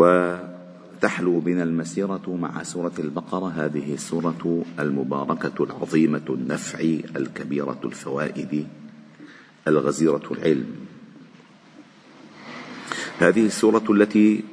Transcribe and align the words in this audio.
وتحلو 0.00 1.40
بنا 1.40 1.62
المسيرة 1.62 2.38
مع 2.40 2.62
سورة 2.62 2.92
البقرة 2.98 3.48
هذه 3.48 3.94
السورة 3.94 4.64
المباركة 4.78 5.64
العظيمة 5.64 6.26
النفع 6.28 6.80
الكبيرة 7.16 7.80
الفوائد 7.84 8.66
الغزيرة 9.68 10.22
العلم. 10.30 10.70
هذه 13.18 13.46
السورة 13.46 13.84
التي 13.90 14.44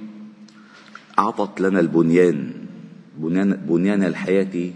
أعطت 1.20 1.62
لنا 1.62 1.80
البنيان 1.80 2.52
بنيان, 3.18 3.54
بنيان 3.54 4.04
الحياة 4.04 4.72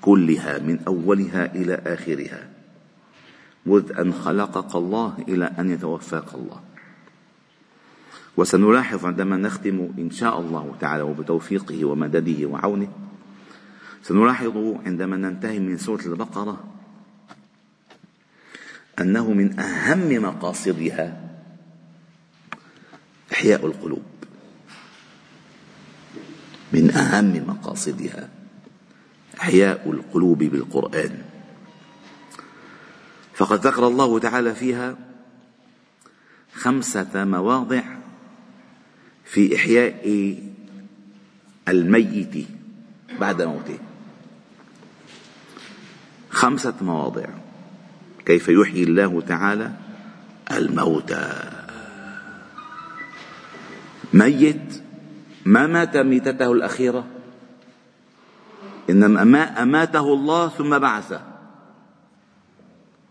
كلها 0.00 0.58
من 0.58 0.78
أولها 0.86 1.54
إلى 1.54 1.74
آخرها 1.86 2.48
مذ 3.66 3.92
أن 3.98 4.12
خلقك 4.12 4.74
الله 4.74 5.14
إلى 5.28 5.44
أن 5.44 5.70
يتوفاك 5.70 6.34
الله. 6.34 6.67
وسنلاحظ 8.38 9.06
عندما 9.06 9.36
نختم 9.36 9.90
إن 9.98 10.10
شاء 10.10 10.40
الله 10.40 10.76
تعالى 10.80 11.02
وبتوفيقه 11.02 11.84
ومدده 11.84 12.46
وعونه 12.46 12.88
سنلاحظ 14.02 14.56
عندما 14.86 15.16
ننتهي 15.16 15.58
من 15.58 15.78
سورة 15.78 16.06
البقرة 16.06 16.64
أنه 19.00 19.32
من 19.32 19.58
أهم 19.60 20.22
مقاصدها 20.22 21.30
إحياء 23.32 23.66
القلوب. 23.66 24.02
من 26.72 26.90
أهم 26.90 27.44
مقاصدها 27.48 28.28
إحياء 29.40 29.90
القلوب 29.90 30.38
بالقرآن. 30.38 31.22
فقد 33.34 33.66
ذكر 33.66 33.86
الله 33.86 34.18
تعالى 34.18 34.54
فيها 34.54 34.96
خمسة 36.54 37.24
مواضع 37.24 37.82
في 39.28 39.56
إحياء 39.56 40.34
الميت 41.68 42.46
بعد 43.20 43.42
موته. 43.42 43.78
خمسة 46.30 46.74
مواضع. 46.80 47.26
كيف 48.26 48.48
يحيي 48.48 48.82
الله 48.82 49.20
تعالى 49.20 49.72
الموتى. 50.50 51.50
ميت 54.12 54.82
ما 55.46 55.66
مات 55.66 55.96
ميتته 55.96 56.52
الأخيرة؟ 56.52 57.06
إنما 58.90 59.24
ما 59.24 59.62
أماته 59.62 60.14
الله 60.14 60.48
ثم 60.48 60.78
بعثه. 60.78 61.20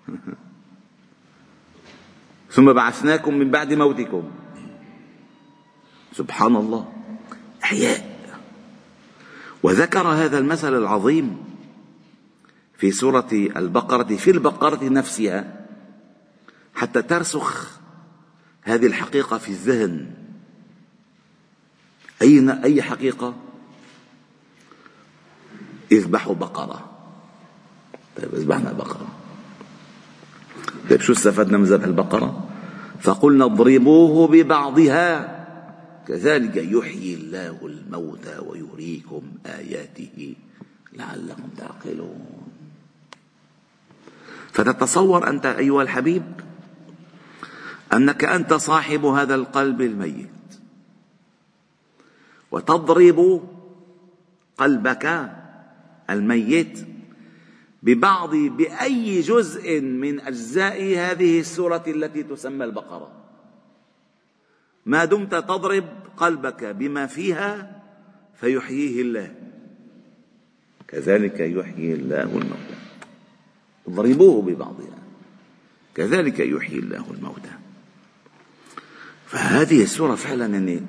ثم 2.55 2.73
بعثناكم 2.73 3.33
من 3.33 3.51
بعد 3.51 3.73
موتكم. 3.73 4.46
سبحان 6.13 6.55
الله. 6.55 6.93
إحياء. 7.63 8.17
وذكر 9.63 10.07
هذا 10.07 10.37
المثل 10.37 10.77
العظيم 10.77 11.37
في 12.77 12.91
سورة 12.91 13.27
البقرة 13.33 14.15
في 14.15 14.31
البقرة 14.31 14.89
نفسها 14.89 15.65
حتى 16.75 17.01
ترسخ 17.01 17.79
هذه 18.61 18.85
الحقيقة 18.85 19.37
في 19.37 19.49
الذهن. 19.49 20.11
أي 22.21 22.63
أي 22.63 22.81
حقيقة؟ 22.81 23.33
اذبحوا 25.91 26.35
بقرة. 26.35 26.89
طيب 28.17 28.35
اذبحنا 28.35 28.71
بقرة. 28.71 29.07
طيب 30.89 31.01
شو 31.01 31.13
استفدنا 31.13 31.57
من 31.57 31.63
ذبح 31.63 31.85
البقرة؟ 31.85 32.49
فقلنا 33.01 33.45
اضربوه 33.45 34.27
ببعضها. 34.27 35.36
كذلك 36.07 36.55
يحيي 36.55 37.13
الله 37.13 37.59
الموتى 37.63 38.37
ويريكم 38.39 39.21
آياته 39.45 40.35
لعلكم 40.93 41.49
تعقلون. 41.57 42.47
فتتصور 44.51 45.29
أنت 45.29 45.45
أيها 45.45 45.81
الحبيب 45.81 46.23
أنك 47.93 48.23
أنت 48.23 48.53
صاحب 48.53 49.05
هذا 49.05 49.35
القلب 49.35 49.81
الميت. 49.81 50.27
وتضرب 52.51 53.49
قلبك 54.57 55.31
الميت 56.09 56.87
ببعض 57.83 58.35
بأي 58.35 59.21
جزء 59.21 59.81
من 59.81 60.19
أجزاء 60.19 60.81
هذه 60.97 61.39
السورة 61.39 61.83
التي 61.87 62.23
تسمى 62.23 62.65
البقرة. 62.65 63.16
ما 64.87 65.05
دمت 65.05 65.35
تضرب 65.35 65.85
قلبك 66.17 66.63
بما 66.63 67.07
فيها 67.07 67.81
فيحييه 68.39 69.01
الله. 69.01 69.35
كذلك 70.87 71.39
يحيي 71.39 71.93
الله 71.93 72.23
الموتى. 72.23 72.77
اضربوه 73.87 74.41
ببعضها. 74.41 74.97
كذلك 75.95 76.39
يحيي 76.39 76.79
الله 76.79 77.05
الموتى. 77.11 77.51
فهذه 79.25 79.83
السورة 79.83 80.15
فعلا 80.15 80.45
يعني 80.45 80.85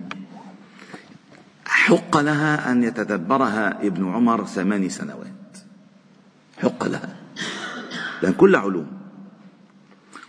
حق 1.67 2.17
لها 2.17 2.73
أن 2.73 2.85
يتدبرها 2.85 3.87
ابن 3.87 4.13
عمر 4.13 4.47
ثماني 4.47 4.89
سنوات. 4.89 5.59
حق 6.59 6.87
لها. 6.87 7.17
لأن 8.23 8.33
كل 8.33 8.57
علوم. 8.57 8.99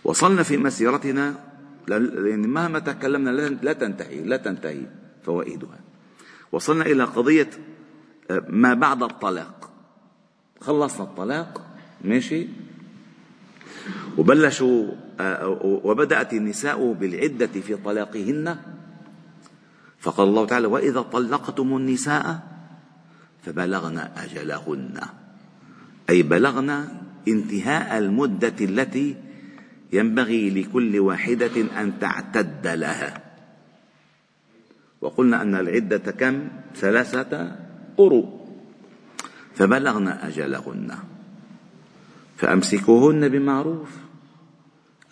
وصلنا 0.04 0.42
في 0.42 0.56
مسيرتنا 0.56 1.49
لأن 1.88 2.48
مهما 2.48 2.78
تكلمنا 2.78 3.30
لا 3.62 3.72
تنتهي 3.72 4.22
لا 4.22 4.36
تنتهي 4.36 4.86
فوائدها. 5.22 5.80
وصلنا 6.52 6.86
إلى 6.86 7.04
قضية 7.04 7.50
آه، 8.30 8.44
ما 8.48 8.74
بعد 8.74 9.02
الطلاق. 9.02 9.70
خلصنا 10.60 11.04
الطلاق 11.04 11.66
ماشي؟ 12.04 12.48
وبلشوا 14.18 14.86
آه، 15.20 15.48
وبدأت 15.84 16.32
النساء 16.34 16.92
بالعدة 16.92 17.46
في 17.46 17.76
طلاقهن. 17.76 18.56
فقال 19.98 20.28
الله 20.28 20.46
تعالى 20.46 20.66
وإذا 20.66 21.00
طلقتم 21.00 21.76
النساء 21.76 22.40
فبلغن 23.42 23.98
أجلهن. 23.98 25.00
أي 26.10 26.22
بلغن 26.22 26.88
انتهاء 27.28 27.98
المدة 27.98 28.54
التي 28.60 29.29
ينبغي 29.92 30.50
لكل 30.50 30.98
واحدة 30.98 31.80
أن 31.80 31.98
تعتد 31.98 32.66
لها. 32.66 33.22
وقلنا 35.00 35.42
أن 35.42 35.54
العدة 35.54 36.12
كم؟ 36.12 36.48
ثلاثة 36.76 37.56
قروء. 37.96 38.40
فبلغن 39.54 40.08
أجلهن. 40.08 40.98
فأمسكوهن 42.36 43.28
بمعروف 43.28 43.96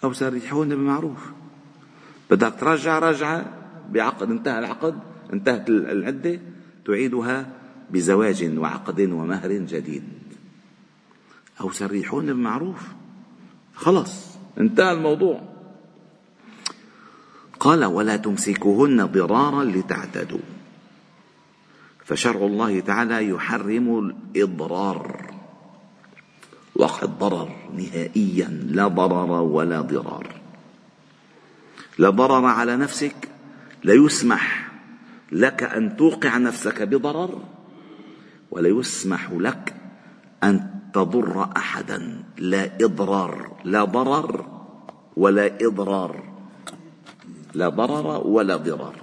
أو 0.05 0.13
سرحوهن 0.13 0.69
بمعروف. 0.69 1.33
بدك 2.31 2.55
ترجع 2.61 2.99
رجعة 2.99 3.45
بعقد 3.91 4.31
انتهى 4.31 4.59
العقد 4.59 4.99
انتهت 5.33 5.69
العدة 5.69 6.41
تعيدها 6.87 7.53
بزواج 7.91 8.59
وعقد 8.59 9.01
ومهر 9.01 9.53
جديد. 9.53 10.09
أو 11.61 11.71
سريحون 11.71 12.33
بمعروف. 12.33 12.89
خلص. 13.75 14.38
انتهى 14.61 14.93
الموضوع. 14.93 15.41
قال 17.61 17.85
ولا 17.85 18.17
تمسكوهن 18.17 19.07
ضرارا 19.07 19.65
لتعتدوا. 19.65 20.47
فشرع 22.05 22.47
الله 22.47 22.81
تعالى 22.81 23.29
يحرم 23.29 23.99
الإضرار. 23.99 25.31
وقد 26.75 27.19
ضرر 27.19 27.51
نهائيا 27.77 28.49
لا 28.49 28.89
ضرر 28.89 29.31
ولا 29.31 29.81
ضرار. 29.81 30.35
لا 31.99 32.11
ضرر 32.11 32.45
على 32.45 32.77
نفسك 32.77 33.29
لا 33.85 33.95
يسمح 33.95 34.71
لك 35.33 35.63
أن 35.63 35.97
توقع 35.97 36.39
نفسك 36.39 36.83
بضرر 36.83 37.43
ولا 38.51 38.69
يسمح 38.69 39.31
لك 39.33 39.75
أن 40.45 40.78
تضر 40.93 41.51
أحدا. 41.57 42.25
لا 42.39 42.85
إضرار 42.85 43.57
لا 43.65 43.85
ضرر 43.85 44.47
ولا 45.17 45.67
إضرار. 45.67 46.25
لا 47.55 47.69
ضرر 47.69 48.27
ولا 48.27 48.57
ضرار. 48.57 48.97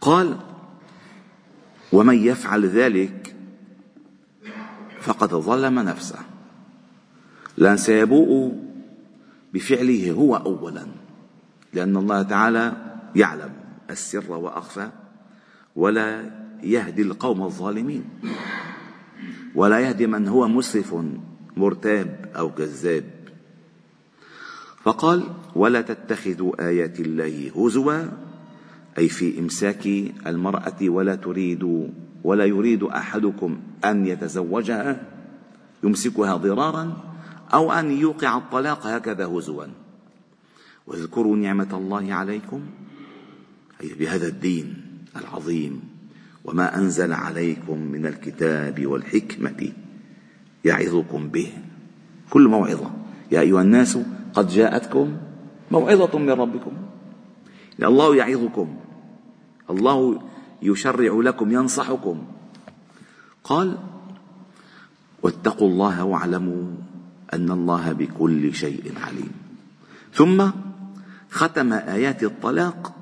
قال 0.00 0.36
ومن 1.92 2.14
يفعل 2.14 2.66
ذلك 2.66 3.36
فقد 5.00 5.34
ظلم 5.34 5.78
نفسه. 5.78 6.18
لأن 7.56 7.76
سيبوء 7.76 8.54
بفعله 9.54 10.12
هو 10.12 10.36
أولا 10.36 10.86
لأن 11.72 11.96
الله 11.96 12.22
تعالى 12.22 12.72
يعلم 13.16 13.52
السر 13.90 14.32
وأخفى 14.32 14.90
ولا 15.76 16.30
يهدي 16.62 17.02
القوم 17.02 17.42
الظالمين. 17.42 18.04
ولا 19.54 19.80
يهدي 19.80 20.06
من 20.06 20.28
هو 20.28 20.48
مسرف 20.48 20.94
مرتاب 21.56 22.30
أو 22.36 22.54
كذاب. 22.54 23.04
فقال 24.82 25.22
ولا 25.54 25.80
تتخذوا 25.80 26.68
آيات 26.68 27.00
الله 27.00 27.50
هزوا 27.56 28.04
أي 28.98 29.08
في 29.08 29.38
إمساك 29.38 29.86
المرأة 30.26 30.80
ولا 30.82 31.14
تريد 31.14 31.90
ولا 32.24 32.44
يريد 32.44 32.82
أحدكم 32.82 33.60
أن 33.84 34.06
يتزوجها 34.06 35.06
يمسكها 35.84 36.36
ضرارا 36.36 36.96
أو 37.54 37.72
أن 37.72 37.90
يوقع 37.90 38.36
الطلاق 38.38 38.86
هكذا 38.86 39.26
هزوا. 39.26 39.64
واذكروا 40.86 41.36
نعمة 41.36 41.68
الله 41.72 42.14
عليكم 42.14 42.60
أي 43.82 43.94
بهذا 43.94 44.28
الدين 44.28 44.74
العظيم. 45.16 45.89
وما 46.44 46.76
أنزل 46.78 47.12
عليكم 47.12 47.78
من 47.78 48.06
الكتاب 48.06 48.86
والحكمة 48.86 49.72
يعظكم 50.64 51.28
به. 51.28 51.52
كل 52.30 52.48
موعظة. 52.48 52.90
يا 53.32 53.40
أيها 53.40 53.62
الناس 53.62 53.98
قد 54.34 54.48
جاءتكم 54.48 55.16
موعظة 55.70 56.18
من 56.18 56.30
ربكم. 56.30 56.72
الله 57.82 58.16
يعظكم. 58.16 58.76
الله 59.70 60.22
يشرع 60.62 61.12
لكم 61.12 61.52
ينصحكم. 61.52 62.24
قال 63.44 63.78
واتقوا 65.22 65.68
الله 65.68 66.04
واعلموا 66.04 66.64
أن 67.34 67.50
الله 67.50 67.92
بكل 67.92 68.54
شيء 68.54 68.92
عليم. 69.06 69.32
ثم 70.14 70.50
ختم 71.30 71.72
آيات 71.72 72.22
الطلاق 72.24 72.92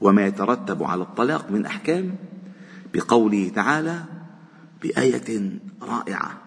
وما 0.00 0.26
يترتب 0.26 0.82
على 0.82 1.02
الطلاق 1.02 1.50
من 1.50 1.66
أحكام 1.66 2.14
بقوله 2.94 3.48
تعالى 3.54 4.04
بآية 4.82 5.50
رائعة 5.82 6.38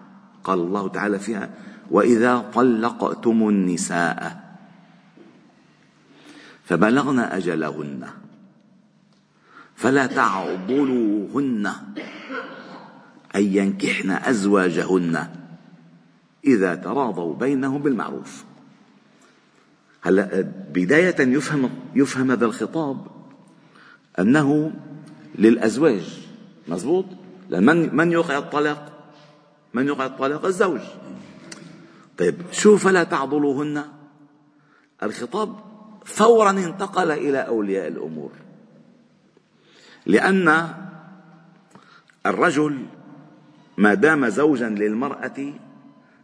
قال 0.44 0.58
الله 0.58 0.88
تعالى 0.88 1.18
فيها 1.18 1.50
وإذا 1.90 2.50
طلقتم 2.54 3.48
النساء 3.48 4.48
فبلغن 6.64 7.18
أجلهن 7.18 8.08
فلا 9.76 10.06
تعضلوهن 10.06 11.72
أن 13.36 13.42
ينكحن 13.42 14.10
أزواجهن 14.10 15.28
إذا 16.44 16.74
تراضوا 16.74 17.34
بينهم 17.34 17.82
بالمعروف. 17.82 18.44
هلا 20.02 20.52
بداية 20.74 21.20
يفهم 21.20 21.70
يفهم 21.94 22.30
هذا 22.30 22.46
الخطاب 22.46 23.06
أنه 24.18 24.72
للأزواج. 25.38 26.27
مزبوط 26.68 27.04
من 27.50 27.96
من 27.96 28.12
يوقع 28.12 28.38
الطلاق؟ 28.38 28.92
من 29.74 29.86
يوقع 29.86 30.06
الطلاق؟ 30.06 30.44
الزوج. 30.44 30.80
طيب 32.18 32.34
شو 32.52 32.76
فلا 32.76 33.04
تعضلوهن؟ 33.04 33.84
الخطاب 35.02 35.56
فورا 36.04 36.50
انتقل 36.50 37.10
إلى 37.10 37.38
أولياء 37.38 37.88
الأمور. 37.88 38.30
لأن 40.06 40.68
الرجل 42.26 42.86
ما 43.76 43.94
دام 43.94 44.28
زوجا 44.28 44.68
للمرأة 44.68 45.52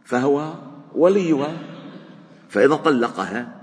فهو 0.03 0.53
وليها. 0.95 1.57
فإذا 2.49 2.75
طلقها 2.75 3.55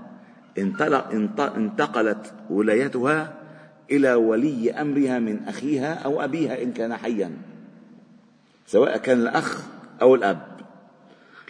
انتقلت 1.55 2.33
ولايتها 2.49 3.42
إلى 3.93 4.13
ولي 4.13 4.71
أمرها 4.71 5.19
من 5.19 5.43
أخيها 5.47 5.93
أو 5.93 6.21
أبيها 6.21 6.63
إن 6.63 6.73
كان 6.73 6.97
حيا 6.97 7.31
سواء 8.67 8.97
كان 8.97 9.21
الأخ 9.21 9.63
أو 10.01 10.15
الأب. 10.15 10.41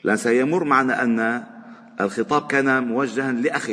لأن 0.04 0.18
سيمر 0.18 0.64
معنا 0.64 1.04
أن 1.04 1.44
الخطاب 2.02 2.48
كان 2.48 2.88
موجها 2.88 3.32
لأخ 3.32 3.72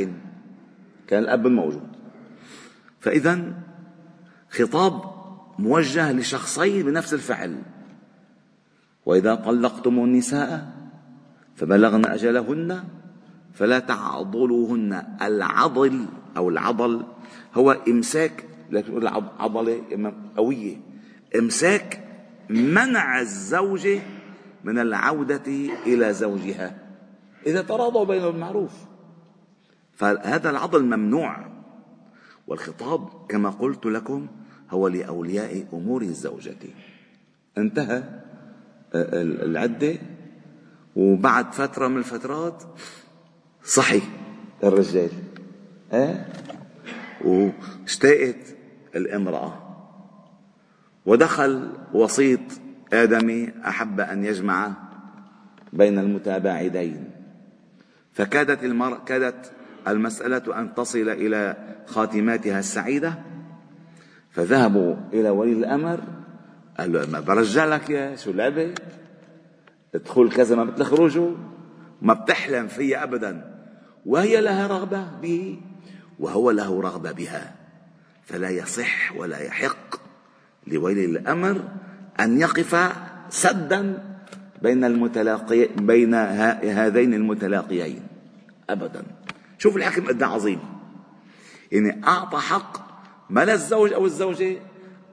كان 1.06 1.22
الأب 1.22 1.46
موجود 1.46 1.88
فإذا 3.00 3.54
خطاب 4.50 5.02
موجه 5.58 6.12
لشخصين 6.12 6.86
بنفس 6.86 7.14
الفعل. 7.14 7.62
وإذا 9.06 9.34
طلقتم 9.34 9.98
النساء 9.98 10.72
فبلغن 11.56 12.06
أجلهن 12.06 12.84
فلا 13.54 13.78
تعضلوهن. 13.78 15.16
العضل 15.22 16.06
أو 16.36 16.48
العضل 16.48 17.02
هو 17.54 17.70
إمساك 17.88 18.44
لا 18.70 18.80
تقول 18.80 19.06
عضلة 19.38 20.12
قوية. 20.36 20.76
إمساك 21.38 22.04
منع 22.50 23.20
الزوجة 23.20 24.00
من 24.64 24.78
العودة 24.78 25.46
إلى 25.86 26.12
زوجها 26.12 26.78
إذا 27.46 27.62
تراضوا 27.62 28.04
بينهم 28.04 28.30
بالمعروف. 28.30 28.72
فهذا 29.94 30.50
العضل 30.50 30.84
ممنوع. 30.84 31.50
والخطاب 32.46 33.26
كما 33.28 33.50
قلت 33.50 33.86
لكم 33.86 34.26
هو 34.70 34.88
لأولياء 34.88 35.66
أمور 35.72 36.02
الزوجة. 36.02 36.56
انتهى 37.58 38.02
العدة. 38.94 39.98
وبعد 40.96 41.52
فترة 41.52 41.88
من 41.88 41.96
الفترات 41.98 42.62
صحي 43.64 44.02
الرجال 44.64 45.10
أه؟ 45.92 46.26
واشتاقت 47.24 48.56
الامرأة. 48.96 49.52
ودخل 51.06 51.72
وسيط 51.92 52.40
آدمي 52.92 53.52
أحب 53.66 54.00
أن 54.00 54.24
يجمع 54.24 54.72
بين 55.72 55.98
المتابعدين 55.98 57.10
فكادت 58.12 58.64
المرأة 58.64 59.04
كادت 59.04 59.52
المسألة 59.88 60.60
أن 60.60 60.74
تصل 60.74 61.08
إلى 61.08 61.56
خاتماتها 61.86 62.58
السعيدة. 62.58 63.14
فذهبوا 64.30 64.96
إلى 65.12 65.30
ولي 65.30 65.52
الأمر 65.52 66.00
قال 66.78 66.92
له 66.92 67.06
ما 67.06 67.20
برجع 67.20 67.64
لك 67.64 67.90
يا 67.90 68.16
شو 68.16 68.32
لعبة 68.32 68.74
ادخل 69.94 70.32
كذا 70.32 70.56
ما 70.56 70.64
بتخرجوا 70.64 71.36
ما 72.02 72.14
بتحلم 72.14 72.66
فيها 72.66 73.02
أبدا. 73.02 73.60
وهي 74.06 74.40
لها 74.40 74.66
رغبة 74.66 75.04
به 75.22 75.60
وهو 76.18 76.50
له 76.50 76.80
رغبة 76.80 77.12
بها. 77.12 77.59
فلا 78.32 78.50
يصح 78.50 79.16
ولا 79.16 79.38
يحق 79.38 79.96
لولي 80.66 81.04
الأمر 81.04 81.62
أن 82.20 82.40
يقف 82.40 82.92
سدا 83.30 84.04
بين 84.62 84.84
المتلاقي 84.84 85.66
بين 85.66 86.14
هذين 86.14 87.14
المتلاقيين. 87.14 88.02
أبدا. 88.70 89.02
شوف 89.58 89.76
الحكم 89.76 90.06
قد 90.06 90.22
عظيم. 90.22 90.60
يعني 91.72 92.06
أعطى 92.06 92.38
حق 92.38 92.90
ما 93.30 93.44
للزوج 93.44 93.92
أو 93.92 94.06
الزوجة؟ 94.06 94.56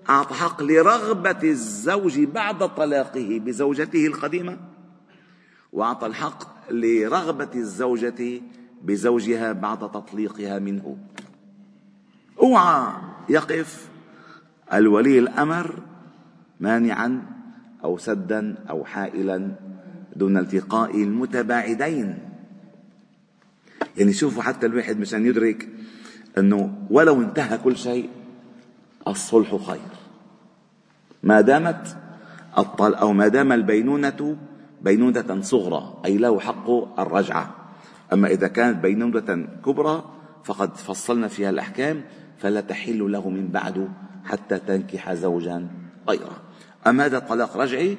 أعطى 0.09 0.33
حق 0.33 0.63
لرغبة 0.63 1.43
الزوج 1.43 2.19
بعد 2.19 2.75
طلاقه 2.75 3.41
بزوجته 3.45 4.07
القديمة. 4.07 4.57
وأعطى 5.73 6.07
الحق 6.07 6.71
لرغبة 6.71 7.49
الزوجة 7.55 8.41
بزوجها 8.83 9.51
بعد 9.51 9.79
تطليقها 9.79 10.59
منه. 10.59 10.97
اوعى 12.47 12.93
يقف. 13.29 13.87
الولي 14.73 15.19
الأمر 15.19 15.79
مانعا 16.59 17.21
أو 17.83 17.97
سدا 17.97 18.55
أو 18.69 18.85
حائلا 18.85 19.51
دون 20.15 20.37
التقاء 20.37 21.03
المتباعدين. 21.03 22.17
يعني 23.97 24.13
شوفوا 24.13 24.43
حتى 24.43 24.65
الواحد 24.65 24.99
مشان 24.99 25.25
يدرك 25.25 25.67
إنه 26.37 26.87
ولو 26.89 27.21
انتهى 27.21 27.57
كل 27.57 27.77
شيء 27.77 28.09
الصلح 29.07 29.55
خير. 29.55 29.91
ما 31.23 31.41
دامت 31.41 31.97
الطل 32.57 32.93
أو 32.93 33.13
ما 33.13 33.27
دام 33.27 33.51
البينونة 33.51 34.37
بينونة 34.81 35.41
صغرى 35.41 36.01
أي 36.05 36.17
له 36.17 36.39
حق 36.39 36.69
الرجعة. 36.99 37.55
أما 38.13 38.27
إذا 38.27 38.47
كانت 38.47 38.77
بينونة 38.83 39.47
كبرى 39.65 40.03
فقد 40.43 40.77
فصلنا 40.77 41.27
فيها 41.27 41.49
الأحكام 41.49 42.03
فلا 42.37 42.61
تحل 42.61 43.11
له 43.11 43.29
من 43.29 43.47
بعد 43.47 43.89
حتى 44.25 44.59
تنكح 44.59 45.13
زوجا 45.13 45.67
غيره. 46.09 46.41
أما 46.87 47.05
هذا 47.05 47.19
طلاق 47.19 47.57
رجعي؟ 47.57 47.97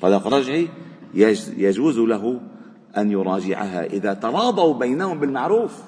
طلاق 0.00 0.26
رجعي 0.26 0.68
يجوز 1.56 1.98
له 1.98 2.40
أن 2.96 3.10
يراجعها 3.10 3.84
إذا 3.84 4.14
تراضوا 4.14 4.78
بينهم 4.78 5.20
بالمعروف. 5.20 5.82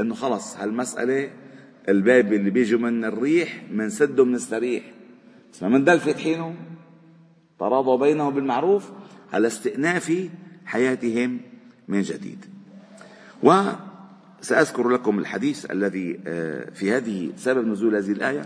أنه 0.00 0.14
خلص 0.14 0.56
هالمسألة 0.56 1.30
الباب 1.88 2.32
اللي 2.32 2.50
بيجوا 2.50 2.80
من 2.80 3.04
الريح 3.04 3.62
منسده 3.70 4.24
بنستريح 4.24 4.84
بس 5.52 5.62
ما 5.62 5.78
دل 5.78 6.00
فاتحينه 6.00 6.54
تراضوا 7.58 7.96
بينهم 7.96 8.34
بالمعروف 8.34 8.90
على 9.32 9.46
استئناف 9.46 10.28
حياتهم 10.64 11.40
من 11.88 12.02
جديد. 12.02 12.44
وسأذكر 14.46 14.88
لكم 14.88 15.18
الحديث 15.18 15.70
الذي 15.70 16.20
آه، 16.26 16.70
في 16.70 16.92
هذه 16.92 17.32
سبب 17.36 17.66
نزول 17.66 17.96
هذه 17.96 18.12
الآية. 18.12 18.42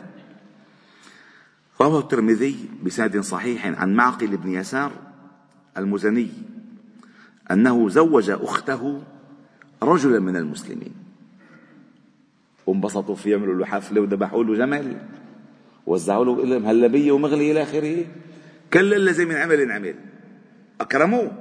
رواه 1.81 2.01
الترمذي 2.01 2.57
بسند 2.85 3.21
صحيح 3.21 3.67
عن 3.67 3.95
معقل 3.95 4.37
بن 4.37 4.53
يسار 4.53 4.93
المزني 5.77 6.29
أنه 7.51 7.89
زوج 7.89 8.31
أخته 8.31 9.03
رجلا 9.83 10.21
من 10.21 10.37
المسلمين. 10.37 10.95
وانبسطوا 12.67 13.15
فيه 13.15 13.31
يعملوا 13.31 13.55
له 13.55 13.65
حفلة 13.65 14.01
وذبحوا 14.01 14.45
له 14.45 14.55
جمل 14.55 14.97
وزعوا 15.87 16.25
له 16.25 16.59
مهلبية 16.59 17.13
ومغلي 17.13 17.51
إلى 17.51 17.63
آخره؟ 17.63 18.07
كل 18.73 18.95
اللي 18.95 19.13
زي 19.13 19.25
من 19.25 19.35
عمل 19.35 19.61
ينعمل 19.61 19.95
أكرموه. 20.81 21.33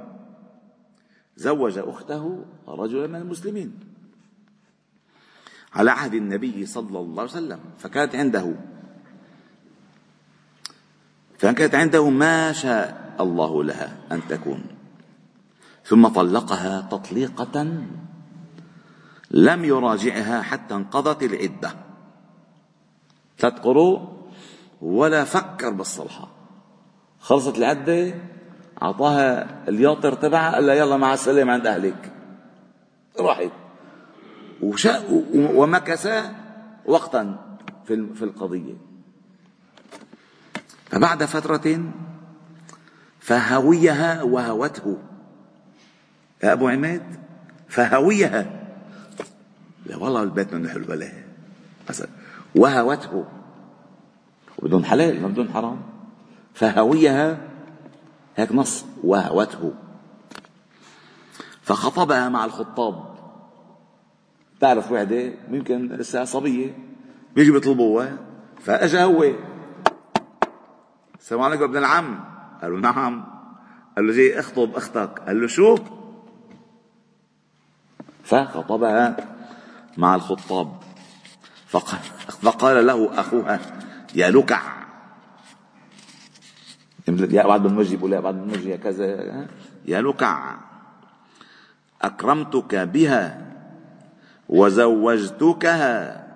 زوج 1.36 1.78
أخته 1.78 2.44
رجلا 2.68 3.06
من 3.06 3.16
المسلمين. 3.16 3.89
على 5.74 5.90
عهد 5.90 6.14
النبي 6.14 6.66
صلى 6.66 6.98
الله 6.98 7.22
عليه 7.22 7.32
وسلم 7.32 7.60
فكانت 7.78 8.14
عنده. 8.14 8.54
فكانت 11.38 11.74
عنده 11.74 12.10
ما 12.10 12.52
شاء 12.52 13.16
الله 13.20 13.64
لها 13.64 13.96
أن 14.12 14.20
تكون. 14.28 14.64
ثم 15.84 16.08
طلقها 16.08 16.80
تطليقة 16.80 17.82
لم 19.30 19.64
يراجعها 19.64 20.42
حتى 20.42 20.74
انقضت 20.74 21.22
العدة. 21.22 21.74
ثلاث 23.38 23.60
قروء 23.60 24.08
ولا 24.82 25.24
فكر 25.24 25.70
بالصلحة. 25.70 26.28
خلصت 27.20 27.58
العدة 27.58 28.14
أعطاها 28.82 29.48
الياطر 29.68 30.14
تبعها 30.14 30.54
قال 30.54 30.66
لها 30.66 30.74
يلا 30.74 30.96
مع 30.96 31.14
السلامة 31.14 31.52
عند 31.52 31.66
أهلك. 31.66 32.12
راحت. 33.20 33.50
ومكث 35.34 36.08
وقتا 36.84 37.56
في 37.86 38.22
القضية. 38.22 38.74
فبعد 40.86 41.24
فترة 41.24 41.92
فهويها 43.20 44.22
وهوته. 44.22 44.98
يا 46.42 46.52
أبو 46.52 46.68
عماد 46.68 47.02
فهويها. 47.68 48.60
لا 49.86 49.96
والله 49.96 50.22
البيت 50.22 50.54
منه 50.54 50.68
حلو 50.68 50.84
بلا 50.84 51.12
وهوته. 52.54 53.24
وبدون 54.58 54.84
حلال 54.84 55.22
ما 55.22 55.28
بدون 55.28 55.48
حرام. 55.48 55.82
فهويها 56.54 57.38
هيك 58.36 58.52
نص 58.52 58.84
وهوته. 59.04 59.72
فخطبها 61.62 62.28
مع 62.28 62.44
الخطاب. 62.44 63.09
تعرف 64.60 64.92
وحدة 64.92 65.32
ممكن 65.48 65.88
لسه 65.88 66.24
صبية 66.24 66.78
بيجي 67.34 67.50
بيطلبوها 67.50 68.18
فأجا 68.60 69.04
هو. 69.04 69.32
السلام 71.18 71.42
عليكم 71.42 71.64
ابن 71.64 71.76
العم. 71.76 72.24
قال 72.62 72.72
له 72.72 72.80
نعم. 72.80 73.24
قال 73.96 74.06
له 74.06 74.12
جاي 74.12 74.38
اخطب 74.38 74.76
أختك. 74.76 75.18
قال 75.26 75.40
له 75.40 75.46
شو؟ 75.46 75.78
فخطبها 78.24 79.16
مع 79.96 80.14
الخطاب. 80.14 80.72
فقال 81.66 82.86
له 82.86 83.20
أخوها 83.20 83.60
يا 84.14 84.30
لكع 84.30 84.62
يا 87.08 87.46
بعد 87.46 87.66
المجي 87.66 87.96
بقول 87.96 88.12
يا 88.12 88.20
بعد 88.20 88.34
المجي 88.34 88.76
كذا 88.76 89.06
يا 89.86 90.00
لكع 90.02 90.56
أكرمتك 92.02 92.74
بها. 92.74 93.49
وزوجتكها 94.50 96.26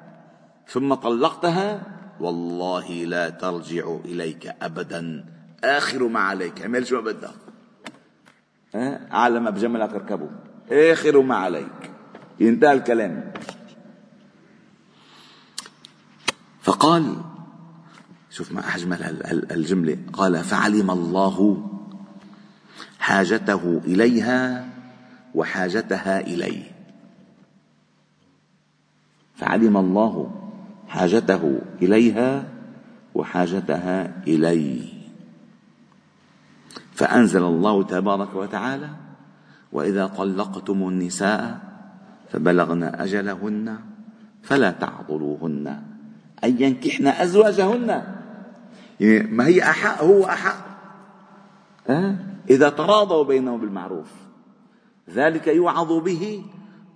ثم 0.68 0.94
طلقتها 0.94 1.82
والله 2.20 3.04
لا 3.04 3.28
ترجع 3.28 3.96
إليك 4.04 4.46
ابدا. 4.62 5.24
آخر 5.64 6.08
ما 6.08 6.20
عليك. 6.20 6.62
اعمل 6.62 6.86
شو 6.86 7.02
بدك؟ 7.02 7.34
اعلى 9.12 9.40
ما 9.40 9.50
بجملك 9.50 9.90
اركبه 9.94 10.30
آخر 10.70 11.20
ما 11.20 11.36
عليك. 11.36 11.90
ينتهى 12.40 12.72
الكلام. 12.72 13.32
فقال 16.62 17.16
شوف 18.30 18.52
ما 18.52 18.74
أجمل 18.74 19.02
الجملة. 19.50 19.98
قال 20.12 20.44
فعلم 20.44 20.90
الله 20.90 21.70
حاجته 22.98 23.80
إليها 23.84 24.68
وحاجتها 25.34 26.20
إليه. 26.20 26.73
فعلم 29.34 29.76
الله 29.76 30.30
حاجته 30.88 31.60
إليها 31.82 32.44
وحاجتها 33.14 34.22
إليه 34.26 34.94
فأنزل 36.92 37.42
الله 37.42 37.82
تبارك 37.82 38.34
وتعالى 38.34 38.90
وإذا 39.72 40.06
طلقتم 40.06 40.88
النساء 40.88 41.58
فبلغن 42.32 42.82
أجلهن 42.82 43.78
فلا 44.42 44.70
تعضلوهن. 44.70 45.82
أن 46.44 46.62
ينكحن 46.62 47.06
أزواجهن. 47.06 48.02
يعني 49.00 49.32
ما 49.32 49.46
هي 49.46 49.62
أحق؟ 49.62 50.02
هو 50.02 50.24
أحق. 50.24 50.66
أه؟ 51.88 52.16
إذا 52.50 52.68
تراضوا 52.68 53.24
بينهم 53.24 53.60
بالمعروف. 53.60 54.10
ذلك 55.10 55.46
يوعظ 55.46 55.92
به 55.92 56.42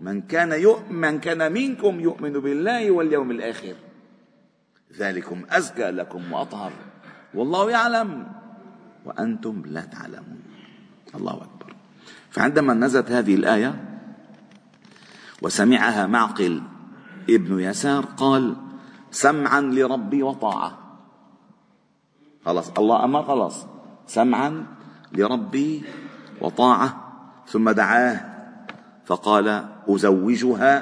من 0.00 0.22
كان 0.22 0.52
يؤمن 0.52 1.00
من 1.00 1.18
كان 1.20 1.52
منكم 1.52 2.00
يؤمن 2.00 2.32
بالله 2.32 2.90
واليوم 2.90 3.30
الآخر. 3.30 3.74
ذلكم 4.98 5.44
أزكى 5.50 5.90
لكم 5.90 6.32
وأطهر. 6.32 6.72
والله 7.34 7.70
يعلم 7.70 8.26
وأنتم 9.04 9.62
لا 9.66 9.80
تعلمون. 9.80 10.42
الله 11.14 11.34
أكبر. 11.34 11.74
فعندما 12.30 12.74
نزلت 12.74 13.10
هذه 13.10 13.34
الآية 13.34 13.84
وسمعها 15.42 16.06
معقل 16.06 16.62
ابن 17.30 17.60
يسار 17.60 18.04
قال 18.04 18.56
سمعا 19.10 19.60
لربي 19.60 20.22
وطاعة. 20.22 20.78
خلاص 22.44 22.70
الله 22.78 23.04
أمر 23.04 23.22
خلاص. 23.22 23.66
سمعا 24.06 24.66
لربي 25.12 25.84
وطاعة 26.40 26.88
ثم 27.46 27.70
دعاه 27.70 28.37
فقال 29.08 29.64
أزوجها 29.88 30.72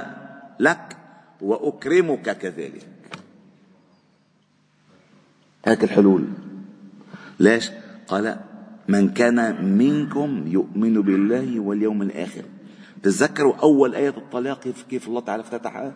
لك 0.61 0.97
وأكرمك 1.40 2.38
كذلك. 2.38 2.88
هيك 5.64 5.85
الحلول. 5.85 6.25
ليش؟ 7.40 7.71
قال 8.09 8.37
من 8.88 9.14
كان 9.14 9.38
منكم 9.78 10.45
يؤمن 10.47 11.02
بالله 11.02 11.61
واليوم 11.61 12.02
الآخر. 12.02 12.42
تذكروا 13.02 13.54
أول 13.62 13.95
آية 13.95 14.09
الطلاق 14.09 14.61
كيف 14.90 15.09
الله 15.09 15.21
تعالى 15.21 15.42
افتتحها؟ 15.42 15.92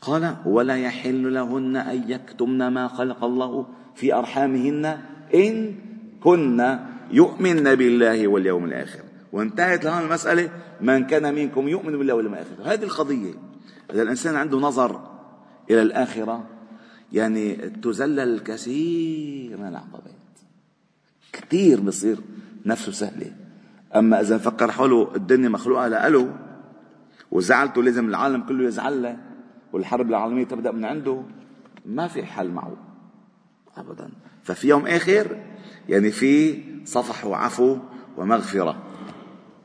قال 0.00 0.36
ولا 0.46 0.76
يحل 0.78 1.34
لهن 1.34 1.76
أن 1.76 2.10
يكتمن 2.10 2.68
ما 2.68 2.88
خلق 2.88 3.24
الله 3.24 3.66
في 3.94 4.14
أرحامهن 4.14 4.98
إن 5.34 5.74
كن 6.22 6.78
يؤمن 7.10 7.74
بالله 7.74 8.28
واليوم 8.28 8.64
الآخر. 8.64 9.13
وانتهت 9.34 9.84
لهون 9.84 10.02
المسألة 10.02 10.50
من 10.80 11.06
كان 11.06 11.34
منكم 11.34 11.68
يؤمن 11.68 11.98
بالله 11.98 12.14
واليوم 12.14 12.34
الآخر. 12.34 12.54
هذه 12.64 12.84
القضية 12.84 13.34
إذا 13.92 14.02
الإنسان 14.02 14.36
عنده 14.36 14.58
نظر 14.58 15.00
إلى 15.70 15.82
الآخرة 15.82 16.46
يعني 17.12 17.54
تزلل 17.54 18.20
الكثير 18.20 19.56
من 19.56 19.68
العقبات. 19.68 20.14
كثير 21.32 21.80
بصير 21.80 22.18
نفسه 22.66 22.92
سهلة. 22.92 23.32
أما 23.96 24.20
إذا 24.20 24.38
فكر 24.38 24.70
حوله 24.70 25.16
الدنيا 25.16 25.48
مخلوقة 25.48 25.88
لأله 25.88 26.36
وزعلته 27.30 27.82
لازم 27.82 28.08
العالم 28.08 28.42
كله 28.42 28.64
يزعل 28.64 29.02
له 29.02 29.16
والحرب 29.72 30.08
العالمية 30.08 30.44
تبدأ 30.44 30.70
من 30.70 30.84
عنده 30.84 31.22
ما 31.86 32.08
في 32.08 32.24
حل 32.24 32.50
معه 32.50 32.76
أبدا. 33.76 34.10
ففي 34.42 34.68
يوم 34.68 34.86
آخر 34.86 35.42
يعني 35.88 36.10
في 36.10 36.62
صفح 36.84 37.24
وعفو 37.24 37.78
ومغفرة. 38.16 38.93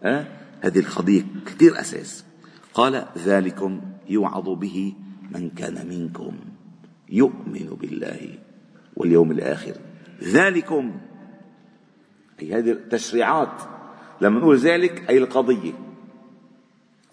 أه؟ 0.03 0.25
هذه 0.61 0.79
القضية 0.79 1.25
كثير 1.45 1.79
أساس. 1.79 2.25
قال 2.73 3.05
ذلكم 3.17 3.81
يوعظ 4.09 4.49
به 4.49 4.93
من 5.31 5.49
كان 5.49 5.87
منكم 5.87 6.39
يؤمن 7.09 7.77
بالله 7.81 8.37
واليوم 8.95 9.31
الآخر. 9.31 9.73
ذلكم 10.23 10.99
أي 12.41 12.53
هذه 12.53 12.71
التشريعات 12.71 13.61
لما 14.21 14.39
نقول 14.39 14.57
ذلك 14.57 15.09
أي 15.09 15.17
القضية. 15.17 15.73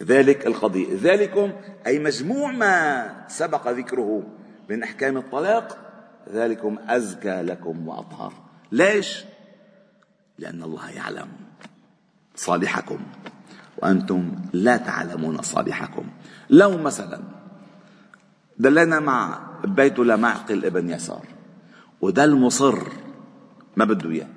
ذلك 0.03 0.47
القضية. 0.47 0.87
ذلكم 1.03 1.53
أي 1.87 1.99
مجموع 1.99 2.53
ما 2.53 3.13
سبق 3.29 3.69
ذكره 3.69 4.23
من 4.71 4.83
أحكام 4.83 5.17
الطلاق 5.17 5.79
ذلكم 6.33 6.79
أزكى 6.89 7.43
لكم 7.43 7.89
وأطهر. 7.89 8.33
ليش؟ 8.73 9.25
لأن 10.39 10.63
الله 10.63 10.91
يعلم. 10.91 11.46
صالحكم 12.37 12.99
وأنتم 13.79 14.33
لا 14.53 14.77
تعلمون 14.77 15.43
صالحكم 15.43 16.05
لو 16.51 16.79
مثلا 16.79 17.21
دلنا 18.59 19.01
مع 19.01 19.39
بيت 19.65 19.99
لمعقل 19.99 20.65
ابن 20.65 20.91
يسار 20.91 21.27
وده 22.01 22.25
المصر 22.25 22.79
ما 23.77 23.85
بده 23.85 24.11
إياه. 24.11 24.29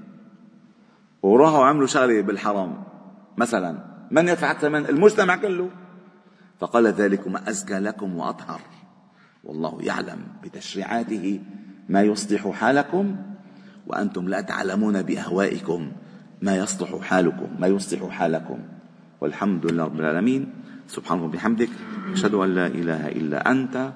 وراحوا 1.22 1.66
عملوا 1.66 1.88
شغلة 1.88 2.22
بالحرام. 2.22 2.84
مثلا 3.38 3.78
من 4.12 4.28
يدفع 4.28 4.52
الثمن 4.52 4.86
المجتمع 4.86 5.36
كله؟ 5.36 5.70
فقال 6.60 6.88
ذلكم 6.88 7.38
أزكى 7.38 7.80
لكم 7.80 8.16
وأطهر. 8.16 8.62
والله 9.44 9.78
يعلم 9.82 10.28
بتشريعاته 10.44 11.42
ما 11.90 12.02
يصلح 12.02 12.50
حالكم 12.50 13.16
وأنتم 13.88 14.30
لا 14.30 14.42
تعلمون 14.42 15.02
بأهوائكم. 15.02 15.92
ما 16.42 16.56
يصلح 16.56 16.96
حالكم 17.02 17.48
ما 17.60 17.68
يصلح 17.68 18.10
حالكم. 18.10 18.60
والحمد 19.22 19.72
لله 19.72 19.84
رب 19.84 20.00
العالمين. 20.00 20.42
سبحانه 20.88 21.24
وبحمدك 21.26 21.70
أشهد 22.14 22.34
أن 22.34 22.50
لا 22.56 22.68
إله 22.68 23.08
إلا 23.08 23.52
أنت 23.52 23.92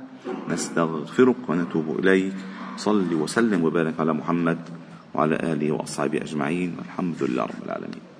نستغفرك 0.49 1.49
ونتوب 1.49 1.99
إليك. 1.99 2.33
صل 2.77 3.13
وسلم 3.13 3.63
وبارك 3.63 3.99
على 3.99 4.13
محمد 4.13 4.59
وعلى 5.13 5.35
آله 5.35 5.71
وأصحابه 5.71 6.21
أجمعين. 6.21 6.75
والحمد 6.79 7.23
لله 7.23 7.43
رب 7.43 7.63
العالمين. 7.65 8.12